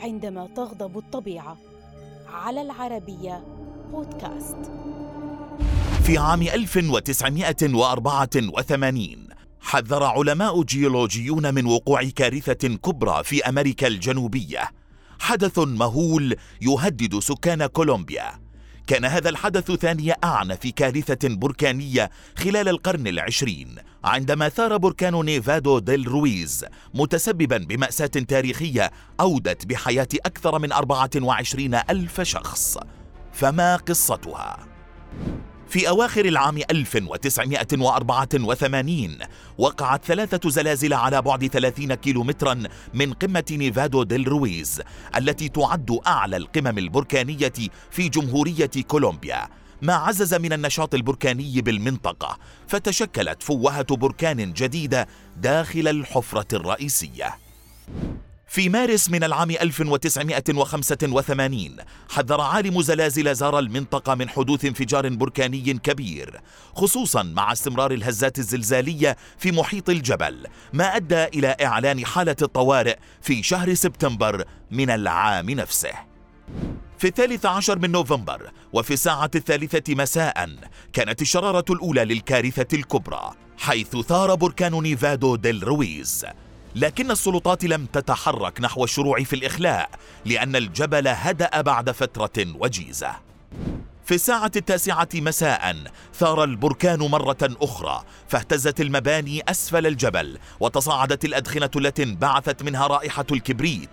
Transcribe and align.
عندما 0.00 0.48
تغضب 0.56 0.98
الطبيعة. 0.98 1.56
على 2.32 2.62
العربية 2.62 3.44
بودكاست. 3.92 4.56
في 6.02 6.18
عام 6.18 6.42
1984 6.42 9.28
حذر 9.60 10.02
علماء 10.02 10.62
جيولوجيون 10.62 11.54
من 11.54 11.66
وقوع 11.66 12.04
كارثة 12.04 12.68
كبرى 12.68 13.24
في 13.24 13.48
أمريكا 13.48 13.86
الجنوبية. 13.86 14.70
حدث 15.18 15.58
مهول 15.58 16.36
يهدد 16.62 17.18
سكان 17.18 17.66
كولومبيا. 17.66 18.39
كان 18.90 19.04
هذا 19.04 19.28
الحدث 19.28 19.70
ثاني 19.70 20.12
أعنف 20.24 20.66
كارثة 20.66 21.28
بركانية 21.28 22.10
خلال 22.38 22.68
القرن 22.68 23.06
العشرين 23.06 23.76
عندما 24.04 24.48
ثار 24.48 24.76
بركان 24.76 25.24
نيفادو 25.24 25.78
ديل 25.78 26.08
رويز 26.08 26.64
متسببا 26.94 27.58
بمأساة 27.58 28.06
تاريخية 28.06 28.90
أودت 29.20 29.66
بحياة 29.66 30.08
أكثر 30.26 30.58
من 30.58 30.72
24 30.72 31.74
ألف 31.74 32.20
شخص 32.20 32.78
فما 33.32 33.76
قصتها؟ 33.76 34.79
في 35.70 35.88
أواخر 35.88 36.24
العام 36.24 36.58
1984 36.70 39.18
وقعت 39.58 40.04
ثلاثة 40.04 40.50
زلازل 40.50 40.94
على 40.94 41.22
بعد 41.22 41.46
30 41.46 41.94
كيلومترا 41.94 42.62
من 42.94 43.12
قمة 43.12 43.44
نيفادو 43.50 44.02
ديل 44.02 44.28
رويز 44.28 44.82
التي 45.16 45.48
تعد 45.48 45.98
أعلى 46.06 46.36
القمم 46.36 46.78
البركانية 46.78 47.52
في 47.90 48.08
جمهورية 48.08 48.70
كولومبيا. 48.88 49.48
ما 49.82 49.94
عزز 49.94 50.34
من 50.34 50.52
النشاط 50.52 50.94
البركاني 50.94 51.60
بالمنطقة 51.60 52.38
فتشكلت 52.68 53.42
فوهة 53.42 53.96
بركان 53.96 54.52
جديدة 54.52 55.08
داخل 55.36 55.88
الحفرة 55.88 56.56
الرئيسية. 56.56 57.36
في 58.50 58.68
مارس 58.68 59.10
من 59.10 59.24
العام 59.24 59.50
1985 59.50 61.76
حذر 62.10 62.40
عالم 62.40 62.82
زلازل 62.82 63.34
زار 63.34 63.58
المنطقة 63.58 64.14
من 64.14 64.28
حدوث 64.28 64.64
انفجار 64.64 65.08
بركاني 65.08 65.72
كبير 65.72 66.40
خصوصا 66.74 67.22
مع 67.22 67.52
استمرار 67.52 67.92
الهزات 67.92 68.38
الزلزالية 68.38 69.16
في 69.38 69.52
محيط 69.52 69.90
الجبل 69.90 70.46
ما 70.72 70.96
أدى 70.96 71.24
إلى 71.24 71.56
إعلان 71.62 72.06
حالة 72.06 72.36
الطوارئ 72.42 72.96
في 73.22 73.42
شهر 73.42 73.74
سبتمبر 73.74 74.44
من 74.70 74.90
العام 74.90 75.50
نفسه. 75.50 75.92
في 76.98 77.08
الثالث 77.08 77.46
عشر 77.46 77.78
من 77.78 77.90
نوفمبر 77.90 78.50
وفي 78.72 78.94
الساعة 78.94 79.30
الثالثة 79.34 79.94
مساء 79.94 80.50
كانت 80.92 81.22
الشرارة 81.22 81.64
الأولى 81.70 82.04
للكارثة 82.04 82.76
الكبرى 82.76 83.30
حيث 83.58 83.96
ثار 83.96 84.34
بركان 84.34 84.82
نيفادو 84.82 85.36
ديل 85.36 85.62
رويز. 85.62 86.26
لكن 86.74 87.10
السلطات 87.10 87.64
لم 87.64 87.86
تتحرك 87.86 88.60
نحو 88.60 88.84
الشروع 88.84 89.22
في 89.22 89.36
الإخلاء 89.36 89.90
لأن 90.24 90.56
الجبل 90.56 91.08
هدأ 91.08 91.60
بعد 91.60 91.90
فترة 91.90 92.46
وجيزة. 92.54 93.10
في 94.04 94.14
الساعة 94.14 94.52
التاسعة 94.56 95.08
مساء 95.14 95.76
ثار 96.14 96.44
البركان 96.44 96.98
مرة 96.98 97.38
أخرى 97.42 98.02
فاهتزت 98.28 98.80
المباني 98.80 99.42
أسفل 99.48 99.86
الجبل 99.86 100.38
وتصاعدت 100.60 101.24
الأدخنة 101.24 101.70
التي 101.76 102.02
انبعثت 102.02 102.62
منها 102.62 102.86
رائحة 102.86 103.26
الكبريت. 103.32 103.90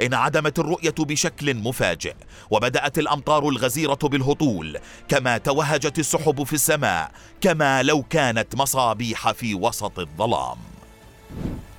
انعدمت 0.00 0.58
الرؤية 0.58 0.94
بشكل 0.98 1.54
مفاجئ 1.54 2.14
وبدأت 2.50 2.98
الأمطار 2.98 3.48
الغزيرة 3.48 3.98
بالهطول 4.02 4.78
كما 5.08 5.38
توهجت 5.38 5.98
السحب 5.98 6.42
في 6.42 6.52
السماء 6.52 7.10
كما 7.40 7.82
لو 7.82 8.02
كانت 8.02 8.56
مصابيح 8.56 9.32
في 9.32 9.54
وسط 9.54 9.98
الظلام. 9.98 10.67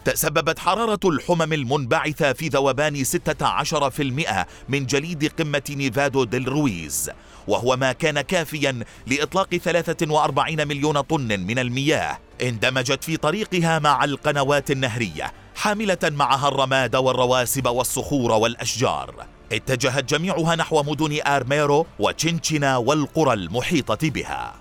تسببت 0.06 0.60
حرارة 0.60 1.00
الحمم 1.06 1.54
المنبعثة 1.54 2.34
في 2.34 2.48
ذوبان 2.48 3.04
16% 3.06 4.46
من 4.70 4.86
جليد 4.86 5.32
قمة 5.40 5.62
نيفادو 5.70 6.24
ديل 6.24 6.48
رويز 6.48 7.12
وهو 7.48 7.78
ما 7.78 7.92
كان 7.92 8.22
كافيا 8.22 8.80
لإطلاق 9.08 9.56
43 9.56 10.68
مليون 10.68 11.02
طن 11.02 11.40
من 11.40 11.60
المياه 11.60 12.18
اندمجت 12.42 13.04
في 13.04 13.18
طريقها 13.18 13.80
مع 13.80 14.04
القنوات 14.04 14.72
النهرية 14.72 15.34
حاملة 15.56 15.98
معها 16.04 16.48
الرماد 16.48 16.96
والرواسب 16.96 17.68
والصخور 17.68 18.32
والأشجار. 18.32 19.26
اتجهت 19.52 20.14
جميعها 20.14 20.56
نحو 20.56 20.84
مدن 20.84 21.20
أرميرو 21.28 21.86
وتشينشينا 22.00 22.78
والقرى 22.78 23.34
المحيطة 23.34 24.10
بها. 24.10 24.54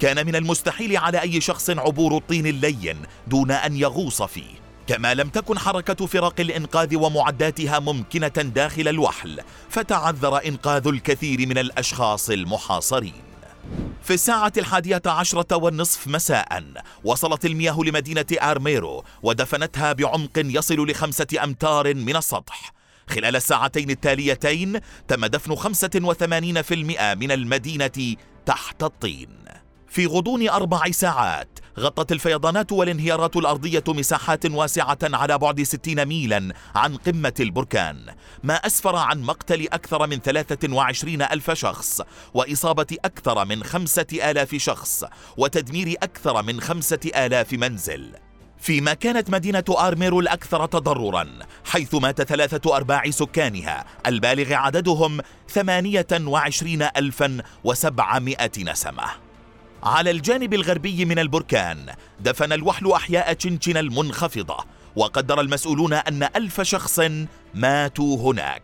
كان 0.00 0.26
من 0.26 0.36
المستحيل 0.36 0.96
على 0.96 1.20
أي 1.20 1.40
شخص 1.40 1.70
عبور 1.70 2.16
الطين 2.16 2.46
اللين 2.46 2.96
دون 3.26 3.50
أن 3.50 3.76
يغوص 3.76 4.22
فيه. 4.22 4.64
كما 4.86 5.14
لم 5.14 5.28
تكن 5.28 5.58
حركة 5.58 6.06
فرق 6.06 6.40
الإنقاذ 6.40 6.96
ومعداتها 6.96 7.78
ممكنة 7.78 8.28
داخل 8.28 8.88
الوحل 8.88 9.40
فتعذر 9.70 10.46
إنقاذ 10.46 10.88
الكثير 10.88 11.46
من 11.48 11.58
الأشخاص 11.58 12.30
المحاصرين. 12.30 13.22
في 14.02 14.14
الساعة 14.14 14.52
الحادية 14.56 15.02
عشرة 15.06 15.56
والنصف 15.56 16.08
مساء 16.08 16.64
وصلت 17.04 17.44
المياه 17.44 17.76
لمدينة 17.84 18.26
آرميرو 18.42 19.04
ودفنتها 19.22 19.92
بعمق 19.92 20.30
يصل 20.36 20.90
لخمسة 20.90 21.26
أمتار 21.44 21.94
من 21.94 22.16
السطح. 22.16 22.72
خلال 23.08 23.36
الساعتين 23.36 23.90
التاليتين 23.90 24.80
تم 25.08 25.26
دفن 25.26 25.56
85% 25.56 27.14
من 27.14 27.32
المدينة 27.32 28.16
تحت 28.46 28.82
الطين. 28.82 29.28
في 29.88 30.06
غضون 30.06 30.48
أربع 30.48 30.90
ساعات 30.90 31.58
غطت 31.78 32.12
الفيضانات 32.12 32.72
والانهيارات 32.72 33.36
الأرضية 33.36 33.84
مساحات 33.88 34.46
واسعة 34.46 34.98
على 35.02 35.38
بعد 35.38 35.62
60 35.62 36.04
ميلا 36.06 36.54
عن 36.74 36.96
قمة 36.96 37.34
البركان. 37.40 38.06
ما 38.42 38.54
أسفر 38.54 38.96
عن 38.96 39.22
مقتل 39.22 39.68
أكثر 39.72 40.06
من 40.06 40.18
23 40.18 41.22
ألف 41.22 41.50
شخص 41.50 42.02
وإصابة 42.34 42.96
أكثر 43.04 43.44
من 43.44 43.64
خمسة 43.64 44.06
آلاف 44.12 44.54
شخص 44.54 45.04
وتدمير 45.36 45.96
أكثر 46.02 46.42
من 46.42 46.60
خمسة 46.60 47.10
آلاف 47.16 47.52
منزل. 47.52 48.12
فيما 48.64 48.94
كانت 48.94 49.30
مدينة 49.30 49.64
آرميرو 49.68 50.20
الأكثر 50.20 50.66
تضررا 50.66 51.28
حيث 51.64 51.94
مات 51.94 52.22
ثلاثة 52.22 52.76
أرباع 52.76 53.10
سكانها 53.10 53.84
البالغ 54.06 54.54
عددهم 54.54 55.20
ثمانية 55.48 56.06
وعشرين 56.12 56.82
ألفا 56.82 57.42
وسبعمائة 57.64 58.50
نسمة. 58.58 59.04
على 59.82 60.10
الجانب 60.10 60.54
الغربي 60.54 61.04
من 61.04 61.18
البركان 61.18 61.86
دفن 62.20 62.52
الوحل 62.52 62.92
أحياء 62.92 63.32
تشينشينا 63.32 63.76
المنخفضة 63.76 64.56
وقدر 64.96 65.40
المسؤولون 65.40 65.92
أن 65.92 66.22
ألف 66.22 66.60
شخص 66.60 67.00
ماتوا 67.54 68.32
هناك. 68.32 68.62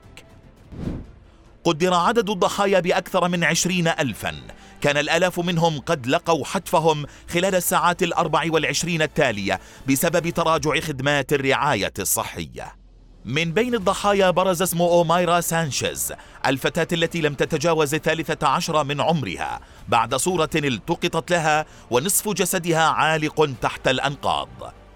قدر 1.64 1.94
عدد 1.94 2.30
الضحايا 2.30 2.80
بأكثر 2.80 3.28
من 3.28 3.44
عشرين 3.44 3.88
ألفا. 3.88 4.34
كان 4.80 4.96
الآلاف 4.96 5.40
منهم 5.40 5.78
قد 5.78 6.06
لقوا 6.06 6.44
حتفهم 6.44 7.06
خلال 7.30 7.54
الساعات 7.54 8.02
الأربع 8.02 8.44
والعشرين 8.48 9.02
التالية 9.02 9.60
بسبب 9.88 10.28
تراجع 10.28 10.80
خدمات 10.80 11.32
الرعاية 11.32 11.92
الصحية. 11.98 12.76
من 13.24 13.52
بين 13.52 13.74
الضحايا 13.74 14.30
برز 14.30 14.62
اسم 14.62 14.82
أومايرا 14.82 15.40
سانشيز 15.40 16.12
الفتاة 16.46 16.88
التي 16.92 17.20
لم 17.20 17.34
تتجاوز 17.34 17.94
الثالثة 17.94 18.48
عشر 18.48 18.84
من 18.84 19.00
عمرها 19.00 19.60
بعد 19.88 20.14
صورة 20.14 20.50
التقطت 20.54 21.30
لها 21.30 21.66
ونصف 21.90 22.28
جسدها 22.28 22.82
عالق 22.82 23.48
تحت 23.62 23.88
الأنقاض. 23.88 24.48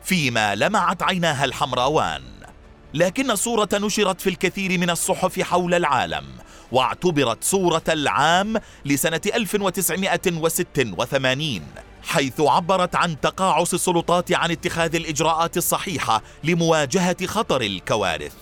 فيما 0.02 0.54
لمعت 0.54 1.02
عيناها 1.02 1.44
الحمراوان. 1.44 2.33
لكن 2.94 3.30
الصورة 3.30 3.68
نشرت 3.74 4.20
في 4.20 4.30
الكثير 4.30 4.78
من 4.78 4.90
الصحف 4.90 5.40
حول 5.40 5.74
العالم 5.74 6.24
واعتبرت 6.72 7.44
صورة 7.44 7.82
العام 7.88 8.56
لسنة 8.84 9.20
1986 9.34 11.60
حيث 12.02 12.40
عبرت 12.40 12.96
عن 12.96 13.20
تقاعس 13.20 13.74
السلطات 13.74 14.32
عن 14.32 14.50
اتخاذ 14.50 14.94
الإجراءات 14.94 15.56
الصحيحة 15.56 16.22
لمواجهة 16.44 17.26
خطر 17.26 17.60
الكوارث. 17.60 18.34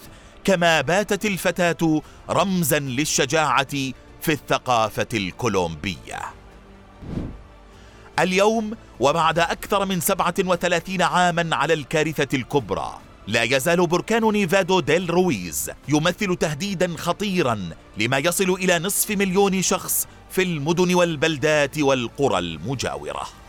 كما 0.45 0.81
باتت 0.81 1.27
الفتاة 1.27 2.03
رمزا 2.31 2.79
للشجاعة 2.79 3.73
في 4.21 4.29
الثقافة 4.29 5.07
الكولومبية. 5.15 6.21
اليوم 8.19 8.77
وبعد 9.01 9.39
أكثر 9.39 9.85
من 9.85 10.01
37 10.01 11.03
عاما 11.03 11.57
على 11.57 11.75
الكارثة 11.75 12.37
الكبرى 12.37 12.99
لا 13.27 13.43
يزال 13.43 13.87
بركان 13.87 14.33
نيفادو 14.33 14.81
ديل 14.81 15.11
رويز 15.11 15.71
يمثل 15.89 16.37
تهديدا 16.37 16.97
خطيرا 16.97 17.69
لما 17.99 18.19
يصل 18.19 18.51
إلى 18.51 18.79
نصف 18.79 19.11
مليون 19.11 19.63
شخص 19.63 20.07
في 20.31 20.43
المدن 20.43 20.95
والبلدات 20.95 21.79
والقرى 21.79 22.39
المجاورة. 22.39 23.42